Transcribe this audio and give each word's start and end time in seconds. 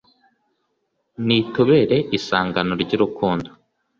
n’itubere 1.25 1.97
isangano 2.17 2.73
ry’urukundo 2.83 3.49